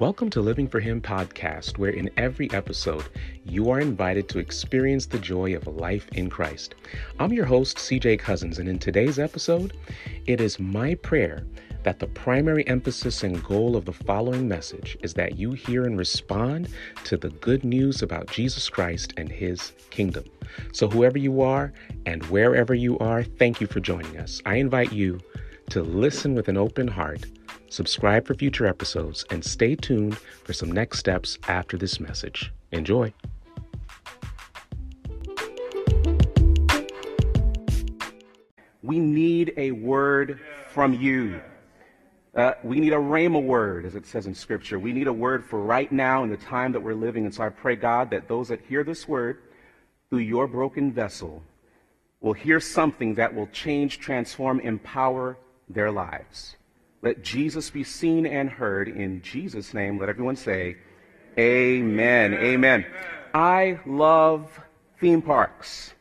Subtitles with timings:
[0.00, 3.08] Welcome to Living for Him podcast, where in every episode
[3.44, 6.76] you are invited to experience the joy of life in Christ.
[7.18, 9.76] I'm your host, CJ Cousins, and in today's episode,
[10.26, 11.44] it is my prayer
[11.82, 15.98] that the primary emphasis and goal of the following message is that you hear and
[15.98, 16.68] respond
[17.02, 20.26] to the good news about Jesus Christ and His kingdom.
[20.72, 21.72] So, whoever you are
[22.06, 24.40] and wherever you are, thank you for joining us.
[24.46, 25.18] I invite you
[25.70, 27.26] to listen with an open heart
[27.68, 32.52] subscribe for future episodes, and stay tuned for some next steps after this message.
[32.72, 33.12] Enjoy.
[38.82, 40.40] We need a word
[40.72, 41.40] from you.
[42.34, 44.78] Uh, we need a rhema word, as it says in Scripture.
[44.78, 47.24] We need a word for right now in the time that we're living.
[47.24, 49.42] And so I pray, God, that those that hear this word
[50.08, 51.42] through your broken vessel
[52.20, 55.36] will hear something that will change, transform, empower
[55.68, 56.56] their lives.
[57.02, 58.88] Let Jesus be seen and heard.
[58.88, 60.76] In Jesus' name, let everyone say,
[61.38, 62.34] Amen.
[62.34, 62.84] Amen.
[62.84, 62.86] Amen.
[63.32, 64.60] I love
[64.98, 65.94] theme parks.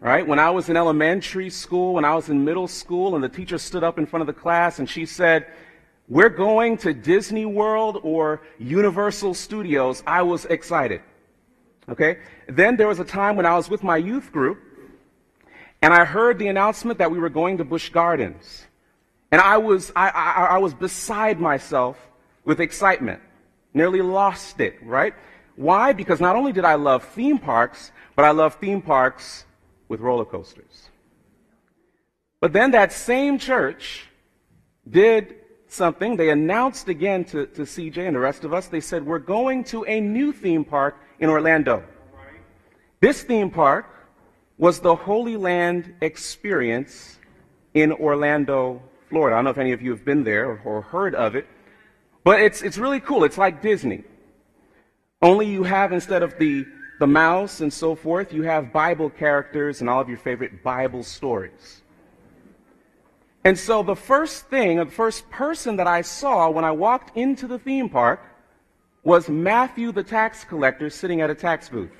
[0.00, 0.26] Right?
[0.26, 3.58] When I was in elementary school, when I was in middle school, and the teacher
[3.58, 5.46] stood up in front of the class and she said,
[6.08, 11.02] We're going to Disney World or Universal Studios, I was excited.
[11.88, 12.18] Okay?
[12.48, 14.58] Then there was a time when I was with my youth group,
[15.82, 18.66] and I heard the announcement that we were going to Busch Gardens.
[19.32, 21.96] And I was, I, I, I was beside myself
[22.44, 23.20] with excitement.
[23.74, 25.14] Nearly lost it, right?
[25.56, 25.92] Why?
[25.92, 29.44] Because not only did I love theme parks, but I love theme parks
[29.88, 30.88] with roller coasters.
[32.40, 34.08] But then that same church
[34.88, 35.36] did
[35.68, 36.16] something.
[36.16, 39.64] They announced again to, to CJ and the rest of us, they said, We're going
[39.64, 41.84] to a new theme park in Orlando.
[43.00, 43.86] This theme park
[44.58, 47.18] was the Holy Land experience
[47.72, 49.34] in Orlando, Florida.
[49.34, 51.46] I don't know if any of you have been there or, or heard of it,
[52.24, 53.24] but it's, it's really cool.
[53.24, 54.04] It's like Disney.
[55.20, 56.64] Only you have, instead of the,
[56.98, 61.02] the mouse and so forth, you have Bible characters and all of your favorite Bible
[61.02, 61.82] stories.
[63.44, 67.16] And so the first thing, or the first person that I saw when I walked
[67.16, 68.20] into the theme park
[69.02, 71.90] was Matthew the tax collector sitting at a tax booth.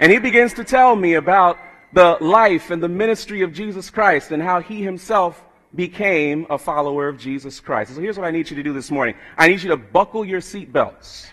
[0.00, 1.58] And he begins to tell me about
[1.92, 5.44] the life and the ministry of Jesus Christ and how he himself
[5.74, 7.94] became a follower of Jesus Christ.
[7.94, 9.14] So here's what I need you to do this morning.
[9.36, 11.28] I need you to buckle your seatbelts.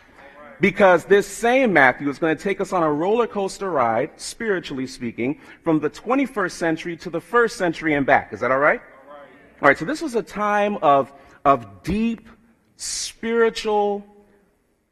[0.61, 4.87] Because this same Matthew is going to take us on a roller coaster ride, spiritually
[4.87, 8.33] speaking, from the 21st century to the first century and back.
[8.33, 8.81] Is that all right?
[8.81, 9.21] All right.
[9.61, 11.13] All right so this was a time of,
[11.45, 12.27] of deep
[12.75, 14.05] spiritual,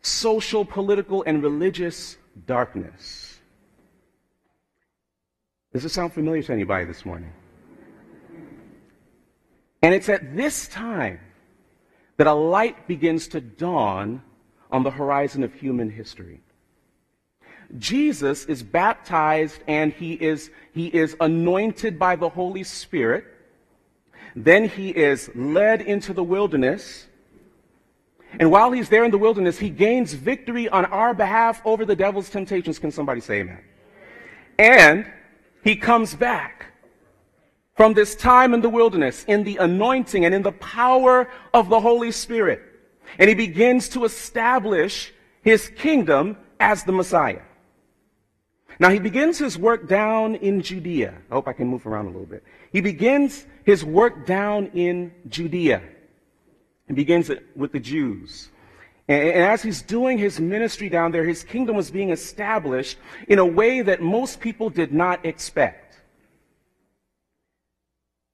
[0.01, 3.26] social, political, and religious darkness.
[5.73, 7.31] Does it sound familiar to anybody this morning?
[9.81, 11.19] And it's at this time
[12.17, 14.21] that a light begins to dawn
[14.71, 16.41] on the horizon of human history.
[17.77, 23.25] Jesus is baptized and he is, he is anointed by the Holy Spirit.
[24.35, 27.07] Then he is led into the wilderness.
[28.39, 31.95] And while he's there in the wilderness, he gains victory on our behalf over the
[31.95, 32.79] devil's temptations.
[32.79, 33.59] Can somebody say amen?
[34.59, 35.11] And
[35.67, 36.67] he comes back
[37.75, 41.79] from this time in the wilderness in the anointing and in the power of the
[41.79, 42.61] Holy Spirit.
[43.19, 47.41] And he begins to establish his kingdom as the Messiah.
[48.79, 51.13] Now he begins his work down in Judea.
[51.29, 52.43] I hope I can move around a little bit.
[52.71, 55.81] He begins his work down in Judea.
[56.87, 58.49] He begins it with the Jews.
[59.07, 62.97] And, as he's doing his ministry down there, his kingdom was being established
[63.27, 65.99] in a way that most people did not expect.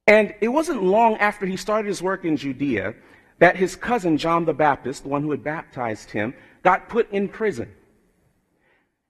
[0.07, 2.95] And it wasn't long after he started his work in Judea
[3.39, 7.27] that his cousin, John the Baptist, the one who had baptized him, got put in
[7.27, 7.73] prison.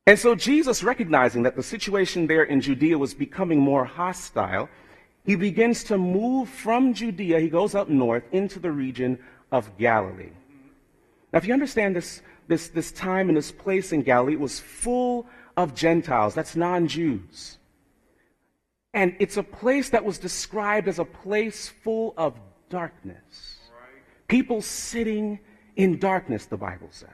[0.05, 4.69] And so Jesus, recognizing that the situation there in Judea was becoming more hostile,
[5.23, 7.39] he begins to move from Judea.
[7.39, 9.17] He goes up north into the region
[9.51, 10.31] of Galilee.
[11.33, 14.59] Now, if you understand this, this, this time and this place in Galilee, it was
[14.59, 15.25] full
[15.57, 16.35] of Gentiles.
[16.35, 17.57] That's non Jews.
[18.93, 22.39] And it's a place that was described as a place full of
[22.69, 23.59] darkness.
[24.27, 25.39] People sitting
[25.75, 27.09] in darkness, the Bible says.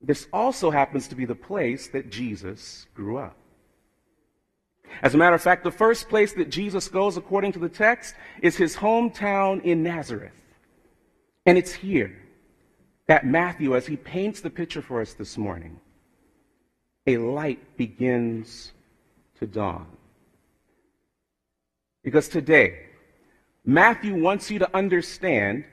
[0.00, 3.36] This also happens to be the place that Jesus grew up.
[5.02, 8.14] As a matter of fact, the first place that Jesus goes, according to the text,
[8.40, 10.32] is his hometown in Nazareth.
[11.44, 12.16] And it's here
[13.06, 15.80] that Matthew, as he paints the picture for us this morning,
[17.06, 18.72] a light begins
[19.38, 19.86] to dawn.
[22.02, 22.86] Because today,
[23.64, 25.64] Matthew wants you to understand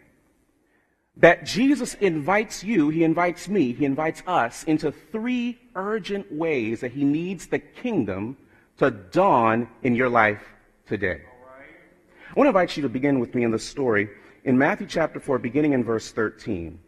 [1.18, 6.92] that Jesus invites you, he invites me, he invites us into three urgent ways that
[6.92, 8.36] he needs the kingdom
[8.78, 10.42] to dawn in your life
[10.88, 11.22] today.
[11.22, 14.10] I want to invite you to begin with me in the story
[14.44, 16.80] in Matthew chapter 4, beginning in verse 13.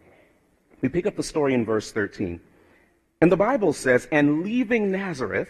[0.86, 2.40] We pick up the story in verse 13.
[3.20, 5.50] And the Bible says, And leaving Nazareth,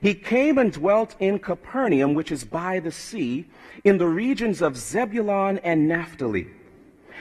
[0.00, 3.44] he came and dwelt in Capernaum, which is by the sea,
[3.84, 6.46] in the regions of Zebulun and Naphtali,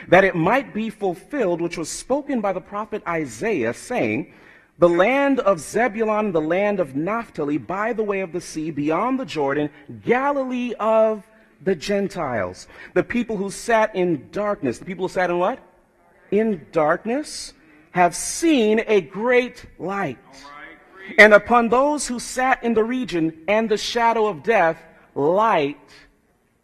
[0.07, 4.33] that it might be fulfilled which was spoken by the prophet Isaiah, saying,
[4.79, 9.19] The land of Zebulun, the land of Naphtali, by the way of the sea, beyond
[9.19, 9.69] the Jordan,
[10.05, 11.27] Galilee of
[11.61, 14.79] the Gentiles, the people who sat in darkness.
[14.79, 15.59] The people who sat in what?
[16.31, 17.53] In darkness
[17.91, 20.17] have seen a great light.
[21.17, 24.81] And upon those who sat in the region and the shadow of death,
[25.15, 25.77] light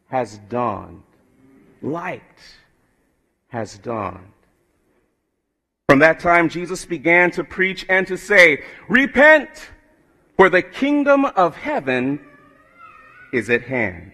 [0.08, 1.04] has dawned.
[1.82, 2.22] Light
[3.50, 4.34] has dawned.
[5.88, 9.50] From that time, Jesus began to preach and to say, Repent,
[10.38, 12.20] for the kingdom of heaven
[13.34, 14.12] is at hand.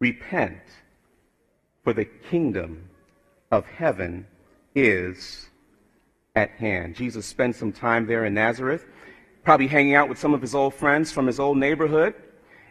[0.00, 0.62] Repent,
[1.84, 2.87] for the kingdom
[3.50, 4.26] of heaven
[4.74, 5.48] is
[6.34, 6.94] at hand.
[6.94, 8.86] Jesus spent some time there in Nazareth,
[9.44, 12.14] probably hanging out with some of his old friends from his old neighborhood.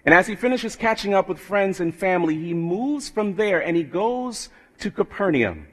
[0.05, 3.75] And as he finishes catching up with friends and family, he moves from there and
[3.75, 5.67] he goes to Capernaum.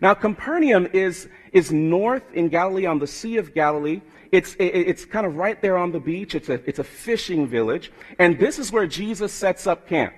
[0.00, 4.00] Now, Capernaum is, is north in Galilee on the Sea of Galilee.
[4.32, 6.34] It's, it, it's kind of right there on the beach.
[6.34, 7.92] It's a, it's a fishing village.
[8.18, 10.14] And this is where Jesus sets up camp.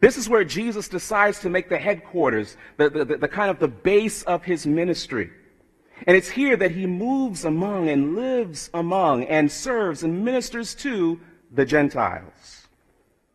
[0.00, 3.68] This is where Jesus decides to make the headquarters, the, the, the, kind of the
[3.68, 5.30] base of his ministry.
[6.06, 11.18] And it's here that he moves among and lives among and serves and ministers to
[11.50, 12.66] the Gentiles.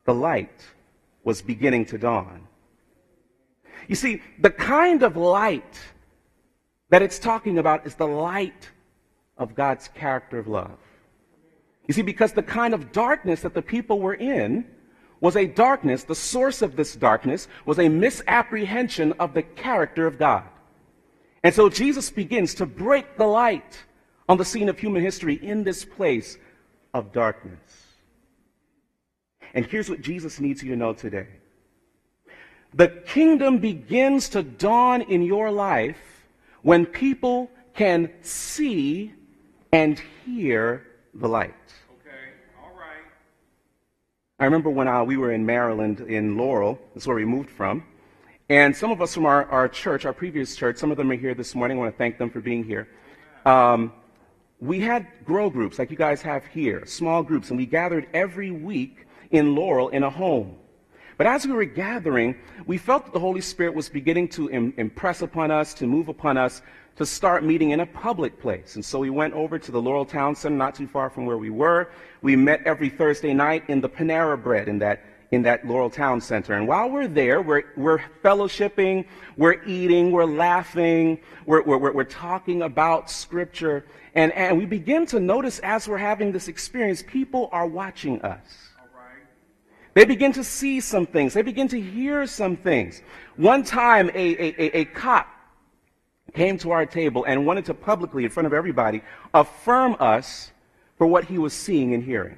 [0.05, 0.67] The light
[1.23, 2.47] was beginning to dawn.
[3.87, 5.79] You see, the kind of light
[6.89, 8.69] that it's talking about is the light
[9.37, 10.77] of God's character of love.
[11.87, 14.65] You see, because the kind of darkness that the people were in
[15.21, 20.19] was a darkness, the source of this darkness was a misapprehension of the character of
[20.19, 20.43] God.
[21.43, 23.79] And so Jesus begins to break the light
[24.27, 26.37] on the scene of human history in this place
[26.93, 27.59] of darkness.
[29.53, 31.27] And here's what Jesus needs you to know today.
[32.73, 36.25] The kingdom begins to dawn in your life
[36.61, 39.13] when people can see
[39.71, 41.53] and hear the light.
[44.41, 47.83] I remember when uh, we were in Maryland, in Laurel, that's where we moved from,
[48.49, 51.15] and some of us from our, our church, our previous church, some of them are
[51.15, 51.77] here this morning.
[51.77, 52.87] I want to thank them for being here.
[53.45, 53.93] Um,
[54.59, 58.49] we had grow groups like you guys have here, small groups, and we gathered every
[58.49, 60.55] week in Laurel in a home.
[61.21, 62.35] But as we were gathering,
[62.65, 66.07] we felt that the Holy Spirit was beginning to Im- impress upon us, to move
[66.07, 66.63] upon us,
[66.95, 68.73] to start meeting in a public place.
[68.73, 71.37] And so we went over to the Laurel Town Center, not too far from where
[71.37, 71.91] we were.
[72.23, 76.21] We met every Thursday night in the Panera Bread in that in that Laurel Town
[76.21, 76.55] Center.
[76.55, 79.05] And while we're there, we're, we're fellowshipping,
[79.37, 83.85] we're eating, we're laughing, we're, we're, we're talking about Scripture.
[84.15, 88.70] And, and we begin to notice as we're having this experience, people are watching us.
[89.93, 91.33] They begin to see some things.
[91.33, 93.01] They begin to hear some things.
[93.35, 95.27] One time, a, a, a, a cop
[96.33, 99.01] came to our table and wanted to publicly, in front of everybody,
[99.33, 100.51] affirm us
[100.97, 102.37] for what he was seeing and hearing.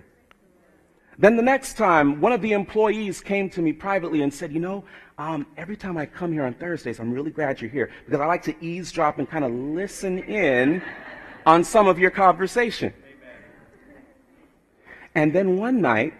[1.19, 4.59] Then the next time, one of the employees came to me privately and said, You
[4.59, 4.83] know,
[5.19, 8.25] um, every time I come here on Thursdays, I'm really glad you're here because I
[8.25, 10.81] like to eavesdrop and kind of listen in
[11.45, 12.93] on some of your conversation.
[15.13, 16.15] And then one night,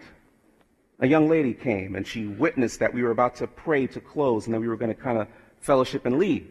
[1.04, 4.46] a young lady came and she witnessed that we were about to pray to close
[4.46, 5.28] and then we were going to kind of
[5.60, 6.50] fellowship and leave.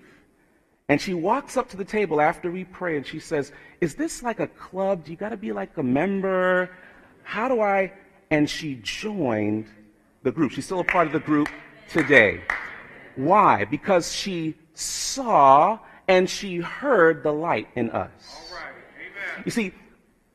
[0.90, 4.22] And she walks up to the table after we pray and she says, Is this
[4.22, 5.06] like a club?
[5.06, 6.70] Do you got to be like a member?
[7.24, 7.94] How do I?
[8.30, 9.66] And she joined
[10.22, 10.52] the group.
[10.52, 11.50] She's still a part of the group
[11.90, 12.42] today.
[13.16, 13.66] Why?
[13.66, 18.54] Because she saw and she heard the light in us.
[19.46, 19.74] You see,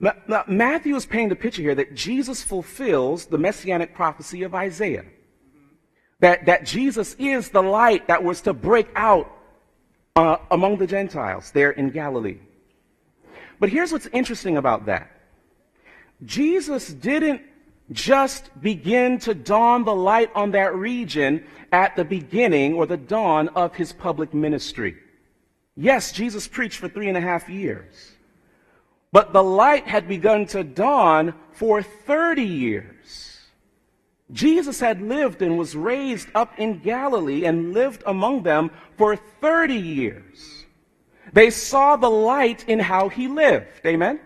[0.01, 5.05] Matthew is painting the picture here that Jesus fulfills the messianic prophecy of Isaiah.
[6.21, 9.31] That, that Jesus is the light that was to break out
[10.17, 12.39] uh, among the Gentiles there in Galilee.
[13.61, 15.11] But here's what's interesting about that
[16.25, 17.43] Jesus didn't
[17.93, 23.49] just begin to dawn the light on that region at the beginning or the dawn
[23.51, 24.97] of his public ministry.
[25.77, 28.13] Yes, Jesus preached for three and a half years.
[29.11, 33.41] But the light had begun to dawn for 30 years.
[34.31, 39.75] Jesus had lived and was raised up in Galilee and lived among them for 30
[39.75, 40.67] years.
[41.33, 43.81] They saw the light in how he lived.
[43.87, 44.21] Amen?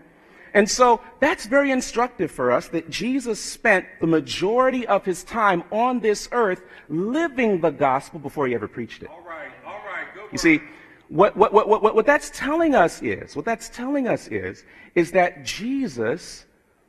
[0.53, 5.63] And so that's very instructive for us that Jesus spent the majority of his time
[5.71, 9.09] on this earth living the gospel before he ever preached it.
[9.09, 10.61] All right, all right, go You see,
[11.09, 14.63] what, what, what, what, what that's telling us is, what that's telling us is,
[14.95, 16.45] is that Jesus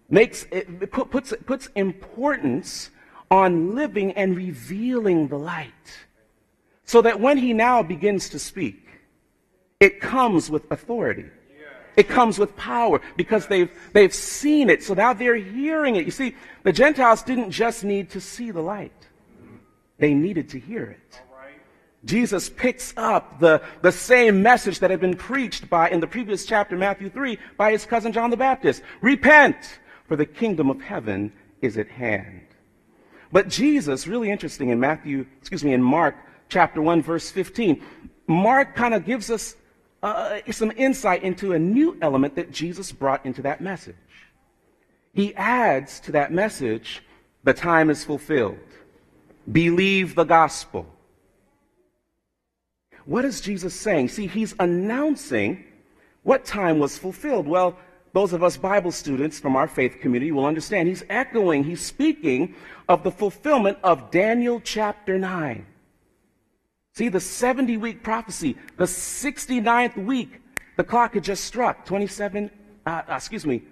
[0.09, 2.91] makes, it put, puts, puts importance
[3.31, 5.73] on living and revealing the light.
[6.85, 8.87] So that when he now begins to speak,
[9.81, 11.27] it comes with authority.
[11.97, 14.83] It comes with power because they've, they've seen it.
[14.83, 16.05] So now they're hearing it.
[16.05, 19.09] You see, the Gentiles didn't just need to see the light.
[19.99, 21.21] They needed to hear it.
[22.05, 26.45] Jesus picks up the, the same message that had been preached by, in the previous
[26.45, 28.83] chapter, Matthew 3, by his cousin John the Baptist.
[29.01, 29.57] Repent,
[30.07, 31.33] for the kingdom of heaven
[31.63, 32.43] is at hand.
[33.33, 36.15] But Jesus, really interesting in Matthew, excuse me, in Mark
[36.49, 37.83] chapter 1, verse 15,
[38.27, 39.57] Mark kind of gives us
[40.03, 43.97] uh, some insight into a new element that Jesus brought into that message.
[45.15, 47.03] He adds to that message,
[47.45, 48.59] the time is fulfilled.
[49.51, 50.94] Believe the gospel.
[53.07, 54.09] What is Jesus saying?
[54.09, 55.65] See, he's announcing
[56.23, 57.47] what time was fulfilled.
[57.47, 57.79] Well,
[58.13, 60.89] those of us Bible students from our faith community will understand.
[60.89, 62.55] He's echoing, he's speaking
[62.89, 65.67] of the fulfillment of Daniel chapter 9.
[66.93, 70.41] See, the 70 week prophecy, the 69th week,
[70.77, 71.85] the clock had just struck.
[71.85, 72.51] 27,
[72.87, 73.63] uh, uh, excuse me,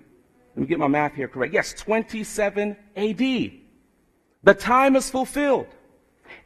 [0.56, 1.54] let me get my math here correct.
[1.54, 3.18] Yes, 27 AD.
[4.44, 5.68] The time is fulfilled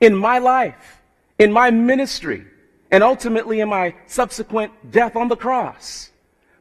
[0.01, 1.01] in my life,
[1.39, 2.47] in my ministry,
[2.91, 6.11] and ultimately in my subsequent death on the cross.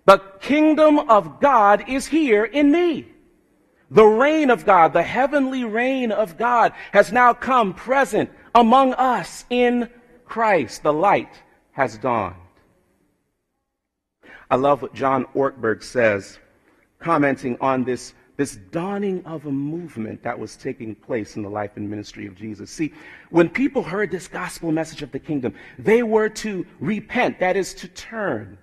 [0.06, 3.08] The kingdom of God is here in me.
[3.92, 9.46] The reign of God, the heavenly reign of God has now come present among us
[9.50, 9.90] in
[10.26, 10.84] Christ.
[10.84, 11.32] The light
[11.72, 12.36] has dawned.
[14.50, 16.40] I love what John Ortberg says,
[17.00, 21.72] commenting on this, this dawning of a movement that was taking place in the life
[21.76, 22.70] and ministry of Jesus.
[22.70, 22.94] See,
[23.30, 27.74] when people heard this gospel message of the kingdom, they were to repent, that is
[27.76, 28.58] to turn,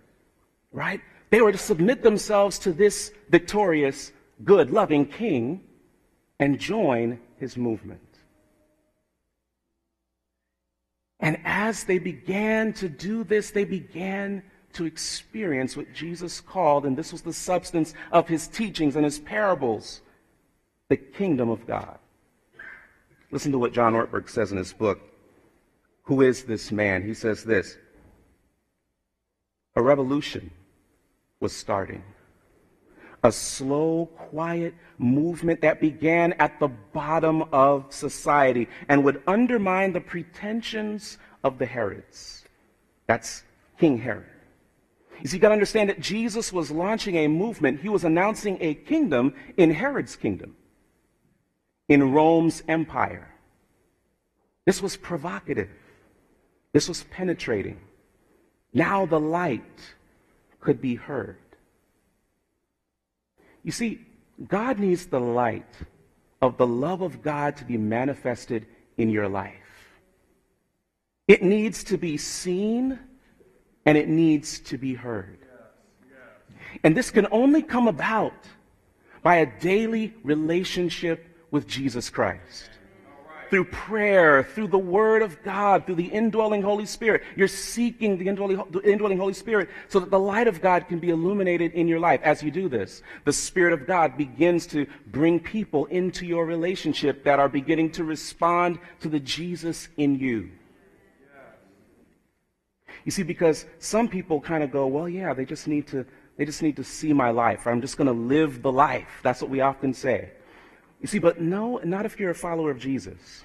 [0.72, 1.00] right?
[1.30, 4.12] They were to submit themselves to this victorious,
[4.44, 5.62] good, loving king
[6.38, 8.00] and join his movement.
[11.20, 14.42] And as they began to do this, they began
[14.74, 19.18] to experience what Jesus called, and this was the substance of his teachings and his
[19.18, 20.00] parables,
[20.88, 21.98] the kingdom of God.
[23.30, 25.00] Listen to what John Ortberg says in his book,
[26.02, 27.02] Who is this man?
[27.02, 27.76] He says this
[29.74, 30.50] A revolution
[31.40, 32.02] was starting.
[33.24, 40.00] A slow, quiet movement that began at the bottom of society and would undermine the
[40.00, 42.44] pretensions of the Herods.
[43.06, 43.44] That's
[43.78, 44.31] King Herod.
[45.24, 47.80] See, you got to understand that Jesus was launching a movement.
[47.80, 50.56] He was announcing a kingdom in Herod's kingdom,
[51.88, 53.32] in Rome's empire.
[54.64, 55.70] This was provocative.
[56.72, 57.80] This was penetrating.
[58.72, 59.94] Now the light
[60.60, 61.36] could be heard.
[63.62, 64.00] You see,
[64.48, 65.74] God needs the light
[66.40, 69.54] of the love of God to be manifested in your life.
[71.28, 72.98] It needs to be seen
[73.84, 75.38] and it needs to be heard.
[76.84, 78.32] And this can only come about
[79.22, 82.70] by a daily relationship with Jesus Christ.
[83.50, 87.22] Through prayer, through the Word of God, through the indwelling Holy Spirit.
[87.36, 90.98] You're seeking the indwelling, the indwelling Holy Spirit so that the light of God can
[90.98, 92.22] be illuminated in your life.
[92.22, 97.24] As you do this, the Spirit of God begins to bring people into your relationship
[97.24, 100.50] that are beginning to respond to the Jesus in you.
[103.04, 106.06] You see, because some people kind of go, well, yeah, they just need to,
[106.36, 107.66] they just need to see my life.
[107.66, 109.08] I'm just going to live the life.
[109.22, 110.30] That's what we often say.
[111.00, 113.44] You see, but no, not if you're a follower of Jesus.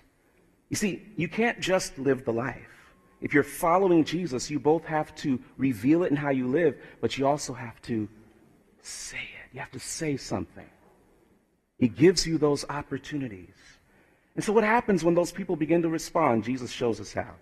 [0.69, 2.93] You see, you can't just live the life.
[3.19, 7.17] If you're following Jesus, you both have to reveal it in how you live, but
[7.17, 8.07] you also have to
[8.81, 9.53] say it.
[9.53, 10.69] You have to say something.
[11.79, 13.55] He gives you those opportunities.
[14.35, 16.43] And so what happens when those people begin to respond?
[16.43, 17.33] Jesus shows us how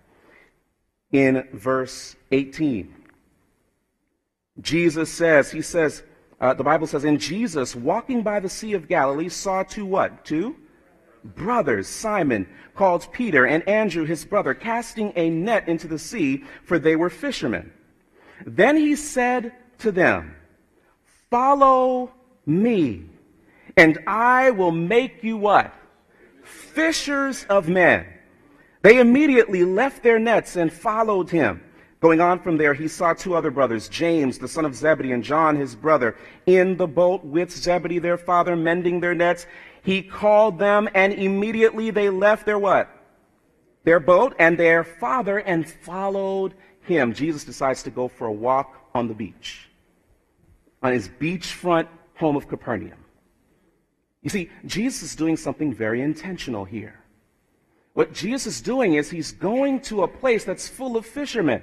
[1.16, 2.94] in verse 18.
[4.60, 6.02] Jesus says, He says,
[6.40, 10.24] uh, the Bible says, and Jesus, walking by the Sea of Galilee, saw two what?
[10.24, 10.56] Two
[11.24, 16.78] brothers, Simon, called Peter, and Andrew, his brother, casting a net into the sea, for
[16.78, 17.72] they were fishermen.
[18.44, 20.36] Then he said to them,
[21.30, 22.12] Follow
[22.44, 23.06] me,
[23.76, 25.74] and I will make you what?
[26.46, 28.06] fishers of men.
[28.86, 31.60] They immediately left their nets and followed him.
[31.98, 35.24] Going on from there, he saw two other brothers, James, the son of Zebedee, and
[35.24, 36.14] John, his brother,
[36.46, 39.48] in the boat with Zebedee, their father, mending their nets.
[39.82, 42.88] He called them, and immediately they left their what?
[43.82, 47.12] Their boat and their father and followed him.
[47.12, 49.68] Jesus decides to go for a walk on the beach,
[50.80, 53.04] on his beachfront home of Capernaum.
[54.22, 57.00] You see, Jesus is doing something very intentional here.
[57.96, 61.62] What Jesus is doing is he's going to a place that's full of fishermen.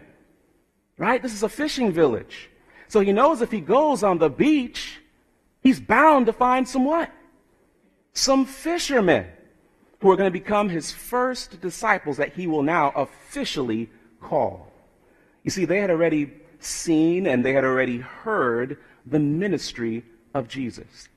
[0.97, 1.21] Right?
[1.21, 2.49] This is a fishing village.
[2.87, 4.99] So he knows if he goes on the beach,
[5.61, 7.11] he's bound to find some what?
[8.13, 9.27] Some fishermen
[9.99, 14.71] who are going to become his first disciples that he will now officially call.
[15.43, 21.09] You see, they had already seen and they had already heard the ministry of Jesus.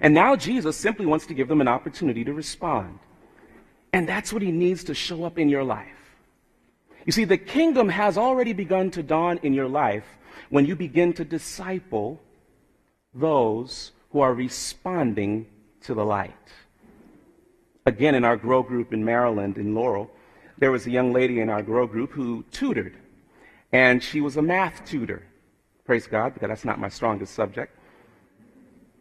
[0.00, 3.00] And now Jesus simply wants to give them an opportunity to respond.
[3.92, 5.88] And that's what he needs to show up in your life.
[7.04, 10.04] You see, the kingdom has already begun to dawn in your life
[10.50, 12.20] when you begin to disciple
[13.12, 15.46] those who are responding
[15.82, 16.32] to the light.
[17.84, 20.10] Again, in our grow group in Maryland, in Laurel,
[20.58, 22.96] there was a young lady in our grow group who tutored,
[23.72, 25.24] and she was a math tutor.
[25.84, 27.76] Praise God, because that's not my strongest subject.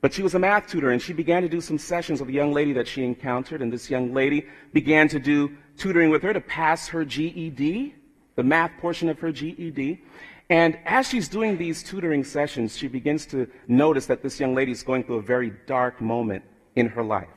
[0.02, 2.34] But she was a math tutor, and she began to do some sessions with a
[2.34, 6.34] young lady that she encountered, and this young lady began to do tutoring with her
[6.34, 7.94] to pass her GED,
[8.36, 10.02] the math portion of her GED.
[10.50, 14.72] And as she's doing these tutoring sessions, she begins to notice that this young lady
[14.72, 16.44] is going through a very dark moment
[16.76, 17.30] in her life.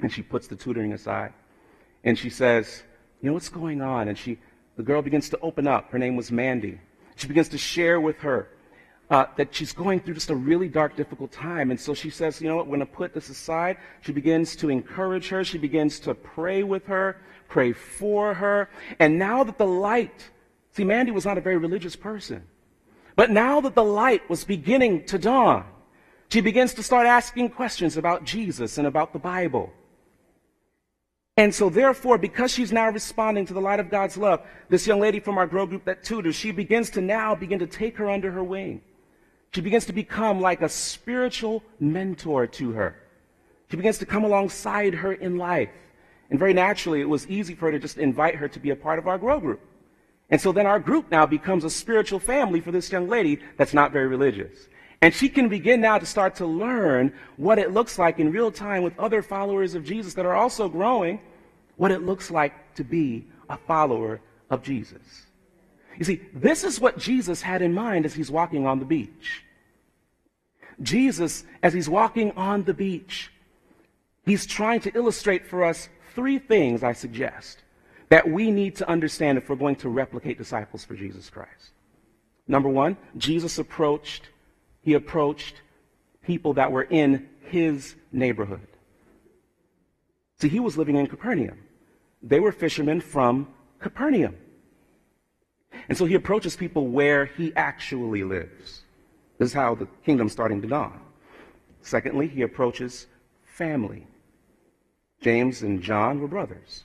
[0.00, 1.32] And she puts the tutoring aside.
[2.04, 2.84] And she says,
[3.20, 4.08] You know what's going on?
[4.08, 4.38] And she,
[4.76, 5.90] the girl begins to open up.
[5.90, 6.80] Her name was Mandy.
[7.16, 8.48] She begins to share with her
[9.14, 11.70] uh, that she's going through just a really dark, difficult time.
[11.70, 13.76] And so she says, you know what, we're going to put this aside.
[14.00, 15.44] She begins to encourage her.
[15.44, 18.68] She begins to pray with her, pray for her.
[18.98, 20.30] And now that the light,
[20.72, 22.42] see, Mandy was not a very religious person.
[23.14, 25.64] But now that the light was beginning to dawn,
[26.28, 29.72] she begins to start asking questions about Jesus and about the Bible.
[31.36, 34.98] And so, therefore, because she's now responding to the light of God's love, this young
[34.98, 38.10] lady from our grow group that tutors, she begins to now begin to take her
[38.10, 38.82] under her wing.
[39.54, 42.96] She begins to become like a spiritual mentor to her.
[43.70, 45.70] She begins to come alongside her in life.
[46.28, 48.76] And very naturally, it was easy for her to just invite her to be a
[48.76, 49.60] part of our grow group.
[50.28, 53.74] And so then our group now becomes a spiritual family for this young lady that's
[53.74, 54.68] not very religious.
[55.00, 58.50] And she can begin now to start to learn what it looks like in real
[58.50, 61.20] time with other followers of Jesus that are also growing,
[61.76, 65.23] what it looks like to be a follower of Jesus.
[65.98, 69.44] You see, this is what Jesus had in mind as he's walking on the beach.
[70.82, 73.30] Jesus, as he's walking on the beach,
[74.24, 77.62] he's trying to illustrate for us three things, I suggest,
[78.08, 81.70] that we need to understand if we're going to replicate disciples for Jesus Christ.
[82.46, 84.28] Number one, Jesus approached,
[84.82, 85.62] he approached
[86.22, 88.66] people that were in his neighborhood.
[90.40, 91.58] See, he was living in Capernaum.
[92.22, 93.48] They were fishermen from
[93.80, 94.36] Capernaum.
[95.88, 98.82] And so he approaches people where he actually lives.
[99.38, 101.00] This is how the kingdom's starting to dawn.
[101.82, 103.06] Secondly, he approaches
[103.44, 104.06] family.
[105.20, 106.84] James and John were brothers,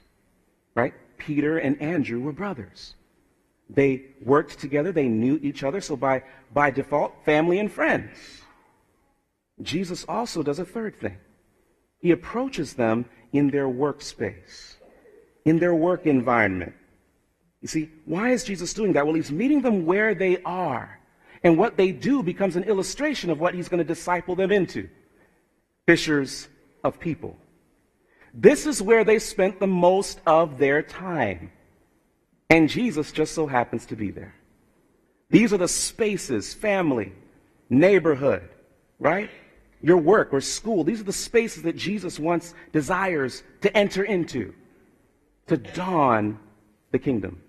[0.75, 0.93] right?
[1.17, 2.95] Peter and Andrew were brothers.
[3.69, 6.23] They worked together, they knew each other, so by,
[6.53, 8.41] by default, family and friends.
[9.61, 11.17] Jesus also does a third thing.
[11.99, 14.75] He approaches them in their workspace,
[15.45, 16.73] in their work environment.
[17.61, 19.05] You see, why is Jesus doing that?
[19.05, 20.99] Well, he's meeting them where they are.
[21.43, 24.89] And what they do becomes an illustration of what he's going to disciple them into
[25.85, 26.47] fishers
[26.83, 27.37] of people.
[28.33, 31.51] This is where they spent the most of their time.
[32.49, 34.35] And Jesus just so happens to be there.
[35.29, 37.13] These are the spaces, family,
[37.69, 38.49] neighborhood,
[38.99, 39.29] right?
[39.81, 40.83] Your work or school.
[40.83, 44.53] These are the spaces that Jesus wants, desires to enter into,
[45.47, 46.39] to dawn
[46.91, 47.41] the kingdom.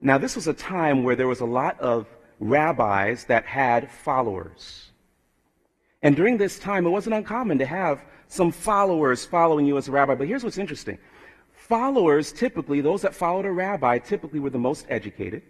[0.00, 2.06] Now, this was a time where there was a lot of
[2.38, 4.90] rabbis that had followers.
[6.02, 9.92] And during this time, it wasn't uncommon to have some followers following you as a
[9.92, 10.14] rabbi.
[10.14, 10.98] But here's what's interesting
[11.52, 15.42] followers, typically, those that followed a rabbi, typically were the most educated,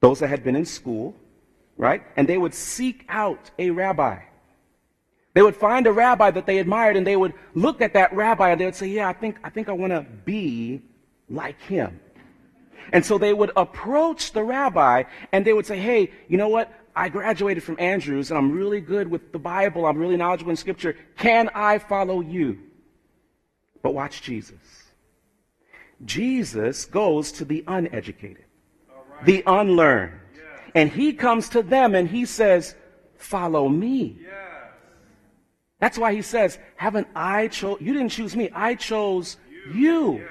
[0.00, 1.14] those that had been in school,
[1.76, 2.02] right?
[2.16, 4.20] And they would seek out a rabbi.
[5.34, 8.50] They would find a rabbi that they admired and they would look at that rabbi
[8.50, 10.82] and they would say, Yeah, I think, I think I want to be
[11.28, 12.00] like him.
[12.92, 16.72] And so they would approach the rabbi and they would say, hey, you know what?
[16.94, 19.86] I graduated from Andrews and I'm really good with the Bible.
[19.86, 20.96] I'm really knowledgeable in Scripture.
[21.16, 22.58] Can I follow you?
[23.82, 24.56] But watch Jesus.
[26.04, 28.44] Jesus goes to the uneducated,
[28.88, 29.24] right.
[29.24, 30.18] the unlearned.
[30.74, 32.74] And he comes to them and he says,
[33.16, 34.18] Follow me.
[34.20, 34.32] Yes.
[35.78, 37.78] That's why he says, Haven't I chose?
[37.80, 39.36] You didn't choose me, I chose
[39.72, 40.14] you.
[40.14, 40.28] you.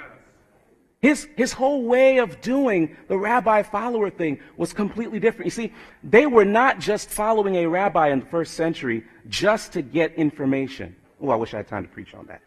[1.02, 5.48] His, his whole way of doing the rabbi follower thing was completely different.
[5.48, 9.82] You see, they were not just following a rabbi in the first century just to
[9.82, 10.96] get information.
[11.20, 12.42] Oh, I wish I had time to preach on that.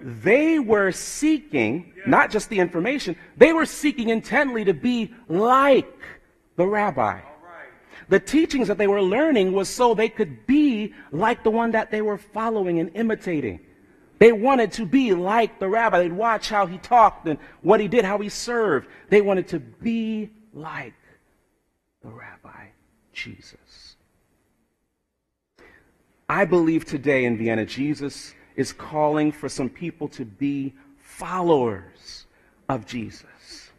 [0.00, 5.90] They were seeking not just the information, they were seeking intently to be like
[6.56, 7.20] the rabbi.
[8.10, 11.90] The teachings that they were learning was so they could be like the one that
[11.90, 13.60] they were following and imitating.
[14.18, 16.00] They wanted to be like the rabbi.
[16.00, 18.88] They'd watch how he talked and what he did, how he served.
[19.10, 20.94] They wanted to be like
[22.02, 22.68] the rabbi,
[23.12, 23.96] Jesus.
[26.28, 32.26] I believe today in Vienna, Jesus is calling for some people to be followers
[32.68, 33.70] of Jesus.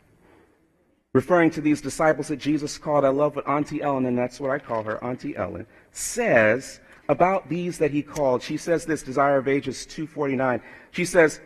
[1.13, 4.51] Referring to these disciples that Jesus called, I love what Auntie Ellen, and that's what
[4.51, 8.41] I call her, Auntie Ellen, says about these that he called.
[8.41, 10.61] She says this, Desire of Ages 249.
[10.91, 11.41] She says,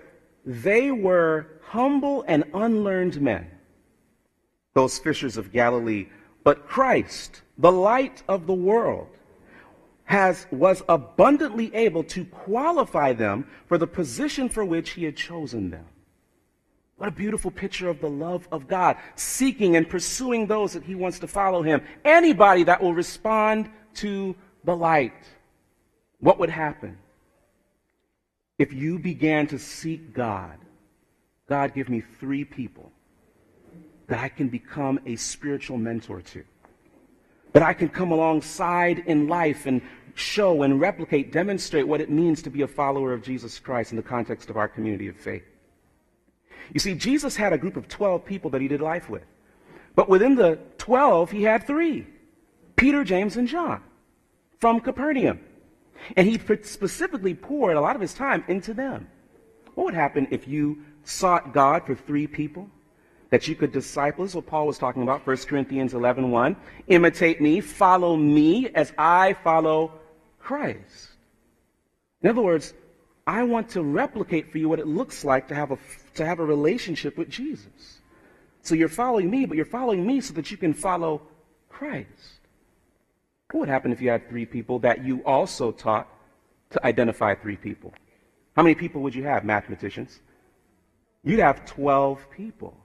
[0.45, 3.49] They were humble and unlearned men,
[4.73, 6.07] those fishers of Galilee,
[6.43, 9.07] but Christ, the light of the world,
[10.03, 15.69] has, was abundantly able to qualify them for the position for which he had chosen
[15.69, 15.85] them.
[16.97, 20.95] What a beautiful picture of the love of God, seeking and pursuing those that he
[20.95, 21.81] wants to follow him.
[22.05, 25.13] Anybody that will respond to the light.
[26.23, 26.97] What would happen
[28.57, 30.57] if you began to seek God?
[31.49, 32.93] God, give me three people
[34.07, 36.45] that I can become a spiritual mentor to,
[37.51, 39.81] that I can come alongside in life and
[40.13, 43.97] show and replicate, demonstrate what it means to be a follower of Jesus Christ in
[43.97, 45.43] the context of our community of faith.
[46.71, 49.25] You see, Jesus had a group of 12 people that he did life with.
[49.93, 52.07] But within the 12, he had three
[52.77, 53.83] Peter, James, and John
[54.61, 55.41] from Capernaum.
[56.15, 59.07] And he specifically poured a lot of his time into them.
[59.75, 62.69] What would happen if you sought God for three people
[63.29, 64.23] that you could disciple?
[64.23, 66.55] This is what Paul was talking about, 1 Corinthians 11 1.
[66.87, 69.93] Imitate me, follow me as I follow
[70.39, 71.09] Christ.
[72.21, 72.73] In other words,
[73.25, 75.77] I want to replicate for you what it looks like to have a,
[76.15, 77.99] to have a relationship with Jesus.
[78.61, 81.21] So you're following me, but you're following me so that you can follow
[81.69, 82.39] Christ.
[83.53, 86.07] What would happen if you had three people that you also taught
[86.71, 87.93] to identify three people?
[88.55, 90.21] How many people would you have, mathematicians?
[91.23, 92.75] You'd have 12 people.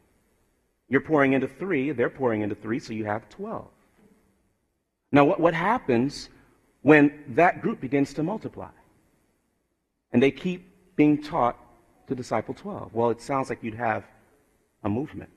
[0.90, 3.66] You're pouring into three, they're pouring into three, so you have 12.
[5.10, 6.28] Now, what, what happens
[6.82, 8.68] when that group begins to multiply?
[10.12, 11.56] And they keep being taught
[12.08, 12.92] to disciple 12.
[12.92, 14.04] Well, it sounds like you'd have
[14.84, 15.30] a movement.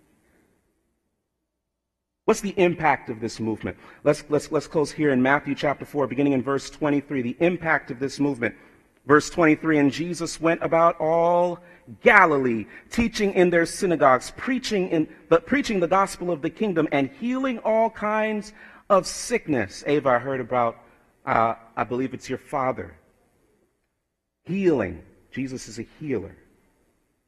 [2.25, 3.77] What's the impact of this movement?
[4.03, 7.21] Let's, let's, let's close here in Matthew chapter 4, beginning in verse 23.
[7.21, 8.55] The impact of this movement.
[9.07, 11.59] Verse 23 And Jesus went about all
[12.03, 17.09] Galilee, teaching in their synagogues, preaching, in the, preaching the gospel of the kingdom, and
[17.19, 18.53] healing all kinds
[18.89, 19.83] of sickness.
[19.87, 20.77] Ava, I heard about,
[21.25, 22.95] uh, I believe it's your father.
[24.45, 25.01] Healing.
[25.31, 26.35] Jesus is a healer.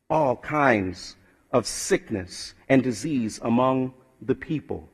[0.09, 1.15] All kinds
[1.51, 3.93] of sickness and disease among
[4.25, 4.89] the people.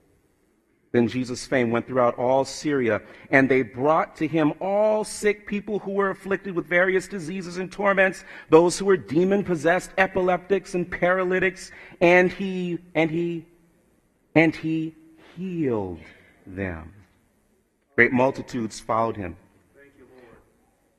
[0.92, 5.78] Then Jesus' fame went throughout all Syria, and they brought to him all sick people
[5.80, 10.90] who were afflicted with various diseases and torments, those who were demon possessed, epileptics and
[10.90, 13.46] paralytics, and he and he
[14.34, 14.96] and he
[15.36, 16.00] healed
[16.48, 16.92] them.
[17.96, 19.36] Great multitudes followed him.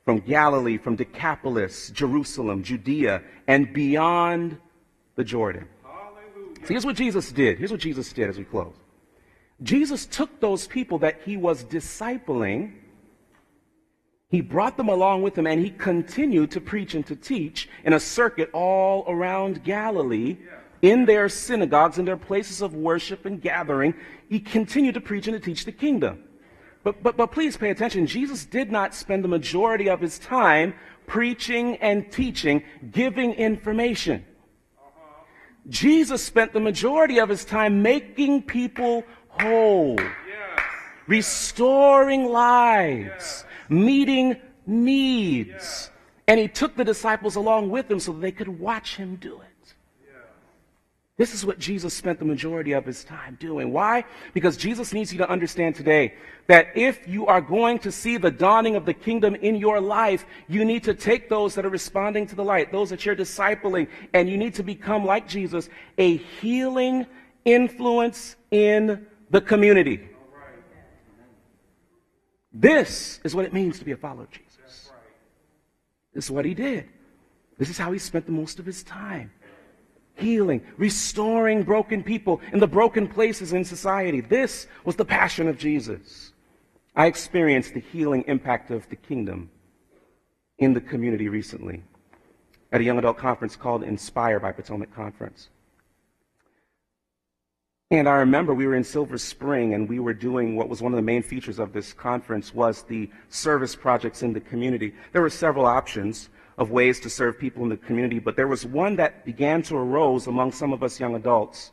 [0.05, 4.57] from Galilee, from Decapolis, Jerusalem, Judea, and beyond
[5.15, 5.67] the Jordan.
[6.63, 7.57] So here's what Jesus did.
[7.57, 8.75] Here's what Jesus did as we close.
[9.63, 12.73] Jesus took those people that he was discipling,
[14.29, 17.93] he brought them along with him, and he continued to preach and to teach in
[17.93, 20.37] a circuit all around Galilee,
[20.81, 23.93] in their synagogues, in their places of worship and gathering.
[24.29, 26.23] He continued to preach and to teach the kingdom.
[26.83, 28.07] But, but, but please pay attention.
[28.07, 30.73] Jesus did not spend the majority of his time
[31.05, 34.25] preaching and teaching, giving information.
[35.69, 39.99] Jesus spent the majority of his time making people whole,
[41.07, 45.91] restoring lives, meeting needs.
[46.27, 49.50] And he took the disciples along with him so they could watch him do it.
[51.17, 53.71] This is what Jesus spent the majority of his time doing.
[53.71, 54.05] Why?
[54.33, 56.15] Because Jesus needs you to understand today
[56.47, 60.25] that if you are going to see the dawning of the kingdom in your life,
[60.47, 63.87] you need to take those that are responding to the light, those that you're discipling,
[64.13, 67.05] and you need to become like Jesus, a healing
[67.45, 70.09] influence in the community.
[72.53, 74.91] This is what it means to be a follower of Jesus.
[76.13, 76.89] This is what he did.
[77.57, 79.31] This is how he spent the most of his time
[80.21, 84.21] healing, restoring broken people in the broken places in society.
[84.21, 86.33] This was the passion of Jesus.
[86.95, 89.49] I experienced the healing impact of the kingdom
[90.57, 91.83] in the community recently
[92.71, 95.49] at a young adult conference called Inspire by Potomac Conference.
[97.89, 100.93] And I remember we were in Silver Spring and we were doing what was one
[100.93, 104.93] of the main features of this conference was the service projects in the community.
[105.11, 108.65] There were several options of ways to serve people in the community, but there was
[108.65, 111.71] one that began to arose among some of us young adults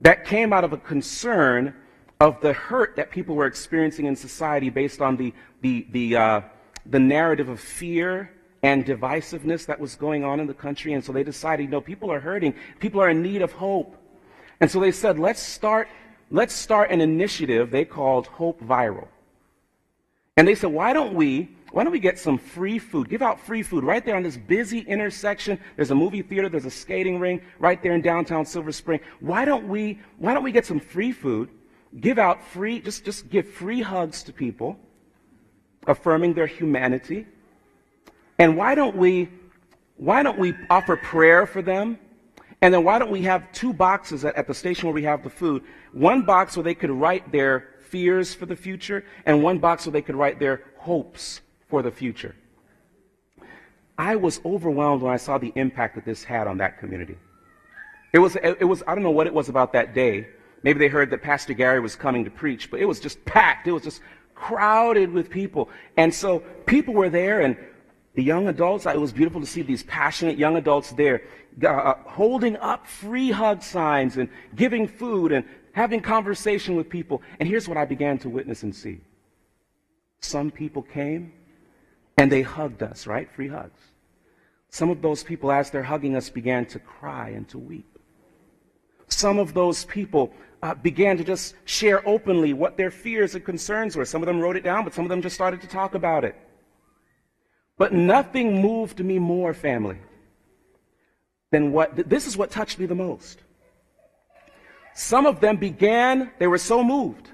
[0.00, 1.74] that came out of a concern
[2.20, 6.40] of the hurt that people were experiencing in society based on the, the, the, uh,
[6.86, 8.30] the narrative of fear
[8.62, 10.92] and divisiveness that was going on in the country.
[10.92, 12.54] And so they decided, know, people are hurting.
[12.78, 13.96] People are in need of hope.
[14.60, 15.88] And so they said, let's start,
[16.30, 19.08] let's start an initiative they called Hope Viral.
[20.36, 23.08] And they said, why don't we, why don't we get some free food?
[23.08, 25.58] Give out free food right there on this busy intersection.
[25.76, 29.00] There's a movie theater, there's a skating ring right there in downtown Silver Spring.
[29.20, 31.48] Why don't we, why don't we get some free food?
[32.00, 34.78] Give out free, just, just give free hugs to people,
[35.86, 37.26] affirming their humanity.
[38.38, 39.28] And why don't we,
[39.96, 41.98] why don't we offer prayer for them?
[42.62, 45.22] And then why don't we have two boxes at, at, the station where we have
[45.22, 45.62] the food?
[45.92, 49.92] One box where they could write their fears for the future, and one box where
[49.92, 52.34] they could write their hopes for the future.
[53.96, 57.16] I was overwhelmed when I saw the impact that this had on that community.
[58.12, 60.26] It was, it was, I don't know what it was about that day.
[60.62, 63.66] Maybe they heard that Pastor Gary was coming to preach, but it was just packed.
[63.66, 64.00] It was just
[64.34, 65.68] crowded with people.
[65.96, 67.56] And so people were there, and
[68.14, 71.22] the young adults, it was beautiful to see these passionate young adults there
[71.66, 77.22] uh, holding up free hug signs and giving food and having conversation with people.
[77.38, 79.00] And here's what I began to witness and see.
[80.20, 81.32] Some people came
[82.16, 83.30] and they hugged us, right?
[83.30, 83.80] Free hugs.
[84.70, 87.98] Some of those people, as they're hugging us, began to cry and to weep.
[89.08, 93.96] Some of those people uh, began to just share openly what their fears and concerns
[93.96, 94.04] were.
[94.04, 96.24] Some of them wrote it down, but some of them just started to talk about
[96.24, 96.36] it.
[97.76, 99.98] But nothing moved me more, family,
[101.50, 103.40] than what, this is what touched me the most.
[104.94, 107.28] Some of them began, they were so moved,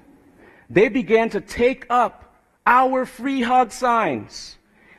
[0.69, 2.33] they began to take up
[2.65, 4.57] our free hug signs,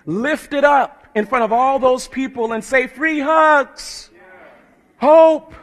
[0.09, 4.11] lift it up in front of all those people and say, free hugs,
[4.97, 5.55] hope.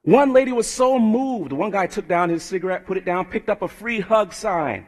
[0.00, 1.52] One lady was so moved.
[1.52, 4.86] One guy took down his cigarette, put it down, picked up a free hug sign.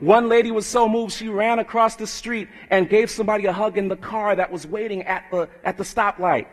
[0.00, 3.76] One lady was so moved, she ran across the street and gave somebody a hug
[3.76, 6.46] in the car that was waiting at the, at the stoplight.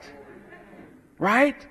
[1.17, 1.65] Right?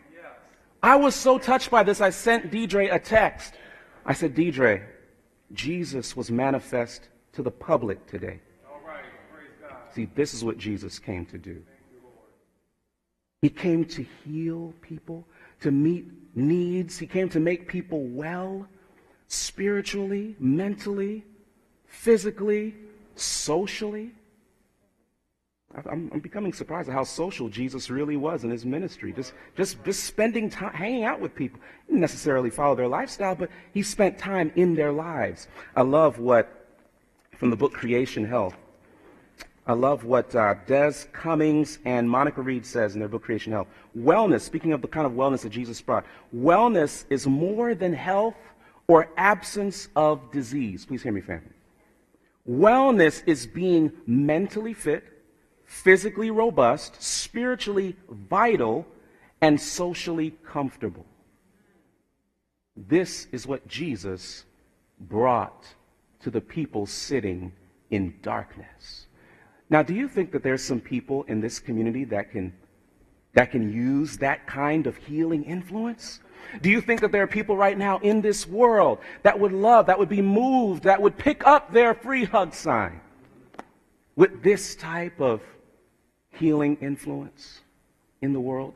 [0.83, 3.55] I was so touched by this, I sent Deidre a text.
[4.07, 4.85] I said, Deidre,
[5.53, 8.41] Jesus was manifest to the public today.
[9.95, 11.63] See, this is what Jesus came to do.
[13.43, 15.25] He came to heal people,
[15.61, 16.99] to meet needs.
[16.99, 18.67] He came to make people well,
[19.29, 21.25] spiritually, mentally,
[21.87, 22.75] physically,
[23.15, 24.11] socially.
[25.77, 29.13] I'm, I'm, becoming surprised at how social Jesus really was in his ministry.
[29.13, 31.61] Just, just, just spending time, hanging out with people.
[31.87, 35.49] He didn't necessarily follow their lifestyle, but he spent time in their lives.
[35.77, 36.67] I love what,
[37.37, 38.57] from the book Creation Health,
[39.67, 43.69] I love what uh, Des Cummings and Monica Reed says in their book Creation Health.
[43.97, 48.37] Wellness, speaking of the kind of wellness that Jesus brought, wellness is more than health
[48.89, 50.85] or absence of disease.
[50.85, 51.49] Please hear me, family.
[52.47, 55.05] Wellness is being mentally fit,
[55.65, 58.87] physically robust, spiritually vital,
[59.41, 61.07] and socially comfortable.
[62.77, 64.45] This is what Jesus
[65.01, 65.65] brought
[66.21, 67.53] to the people sitting
[67.91, 69.07] in darkness.
[69.75, 72.53] Now, do you think that there's some people in this community that can,
[73.33, 76.21] that can use that kind of healing influence?
[76.63, 79.87] Do you think that there are people right now in this world that would love,
[79.87, 83.01] that would be moved, that would pick up their free hug sign
[84.15, 85.43] with this type of
[86.31, 87.63] healing influence
[88.23, 88.75] in the world?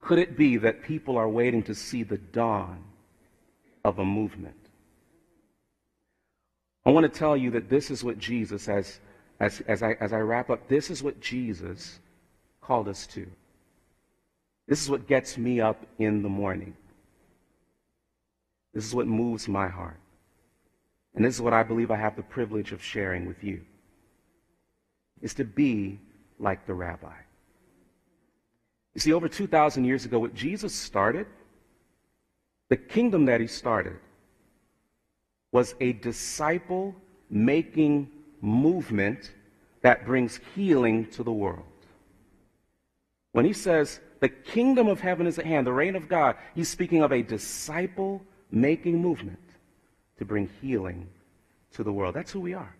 [0.00, 2.84] Could it be that people are waiting to see the dawn
[3.84, 4.68] of a movement?
[6.86, 9.00] I want to tell you that this is what Jesus, as,
[9.40, 11.98] as, as, I, as I wrap up, this is what Jesus
[12.60, 13.26] called us to.
[14.66, 16.74] This is what gets me up in the morning.
[18.72, 19.98] This is what moves my heart.
[21.14, 23.60] And this is what I believe I have the privilege of sharing with you.
[25.22, 26.00] Is to be
[26.38, 27.14] like the rabbi.
[28.94, 31.26] You see, over 2,000 years ago, what Jesus started,
[32.68, 33.96] the kingdom that he started,
[35.52, 36.94] was a disciple
[37.30, 38.10] making
[38.44, 39.32] movement
[39.80, 41.64] that brings healing to the world.
[43.32, 46.68] When he says, the kingdom of heaven is at hand, the reign of God, he's
[46.68, 49.38] speaking of a disciple making movement
[50.18, 51.08] to bring healing
[51.72, 52.14] to the world.
[52.14, 52.74] That's who we are.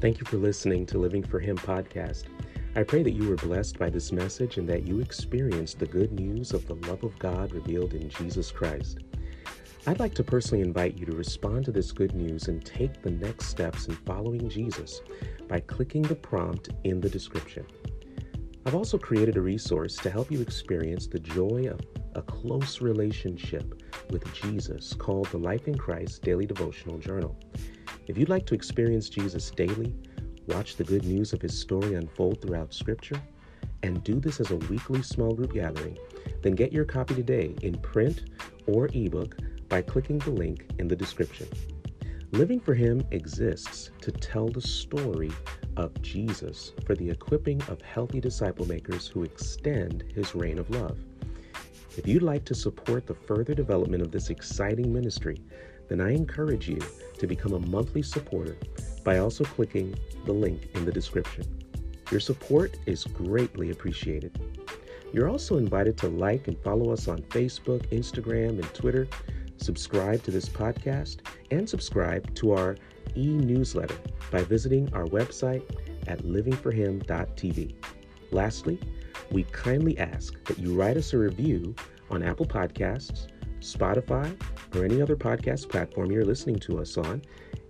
[0.00, 2.24] Thank you for listening to Living for Him podcast.
[2.74, 6.10] I pray that you were blessed by this message and that you experienced the good
[6.10, 9.00] news of the love of God revealed in Jesus Christ.
[9.86, 13.10] I'd like to personally invite you to respond to this good news and take the
[13.10, 15.02] next steps in following Jesus
[15.48, 17.66] by clicking the prompt in the description.
[18.64, 21.80] I've also created a resource to help you experience the joy of
[22.14, 27.38] a close relationship with Jesus called the Life in Christ Daily Devotional Journal.
[28.06, 29.94] If you'd like to experience Jesus daily,
[30.46, 33.20] watch the good news of his story unfold throughout Scripture,
[33.82, 35.98] and do this as a weekly small group gathering,
[36.42, 38.24] then get your copy today in print
[38.66, 39.36] or ebook
[39.68, 41.48] by clicking the link in the description.
[42.32, 45.30] Living for Him exists to tell the story
[45.76, 50.98] of Jesus for the equipping of healthy disciple makers who extend his reign of love.
[51.96, 55.42] If you'd like to support the further development of this exciting ministry,
[55.88, 56.78] then I encourage you
[57.18, 58.56] to become a monthly supporter
[59.04, 61.44] by also clicking the link in the description.
[62.10, 64.38] Your support is greatly appreciated.
[65.12, 69.08] You're also invited to like and follow us on Facebook, Instagram, and Twitter.
[69.58, 71.18] Subscribe to this podcast
[71.50, 72.76] and subscribe to our
[73.16, 73.96] e newsletter
[74.30, 75.62] by visiting our website
[76.06, 77.74] at livingforhim.tv.
[78.30, 78.80] Lastly,
[79.30, 81.74] we kindly ask that you write us a review
[82.10, 83.26] on Apple Podcasts,
[83.62, 84.36] Spotify,
[84.74, 87.22] or any other podcast platform you're listening to us on,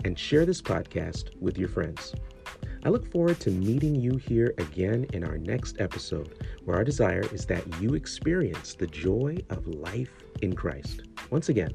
[0.05, 2.15] and share this podcast with your friends.
[2.85, 7.25] I look forward to meeting you here again in our next episode, where our desire
[7.33, 10.11] is that you experience the joy of life
[10.43, 11.03] in Christ.
[11.31, 11.73] Once again,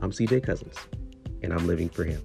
[0.00, 0.76] I'm CJ Cousins,
[1.42, 2.22] and I'm living for Him.